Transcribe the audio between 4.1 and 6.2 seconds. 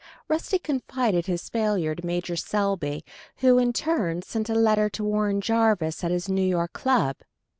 sent a letter to Warren Jarvis at